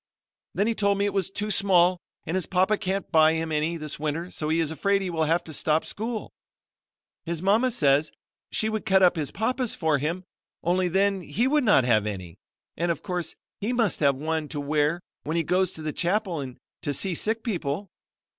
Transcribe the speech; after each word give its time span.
Then 0.55 0.65
he 0.65 0.73
told 0.73 0.97
me 0.97 1.05
it 1.05 1.13
was 1.13 1.29
too 1.29 1.51
small 1.51 1.99
and 2.25 2.33
his 2.33 2.47
papa 2.47 2.75
can't 2.75 3.11
buy 3.11 3.33
him 3.33 3.51
any 3.51 3.77
this 3.77 3.99
winter 3.99 4.31
so 4.31 4.49
he 4.49 4.59
is 4.59 4.71
afraid 4.71 5.03
he 5.03 5.11
will 5.11 5.25
have 5.25 5.43
to 5.43 5.53
stop 5.53 5.85
school. 5.85 6.33
His 7.23 7.39
mama 7.43 7.69
says 7.69 8.09
she 8.49 8.67
would 8.67 8.83
cut 8.83 9.15
his 9.15 9.29
papa's 9.29 9.75
up 9.75 9.79
for 9.79 9.99
him, 9.99 10.23
only 10.63 10.87
then 10.87 11.21
he 11.21 11.47
would 11.47 11.63
not 11.63 11.83
have 11.83 12.07
any; 12.07 12.39
and 12.75 12.89
of 12.89 13.03
course 13.03 13.35
he 13.59 13.73
must 13.73 13.99
have 13.99 14.15
one 14.15 14.47
to 14.47 14.59
wear 14.59 15.01
when 15.21 15.37
he 15.37 15.43
goes 15.43 15.71
to 15.73 15.83
the 15.83 15.93
chapel 15.93 16.39
and 16.39 16.57
to 16.81 16.93
see 16.95 17.13
sick 17.13 17.43
people. 17.43 17.91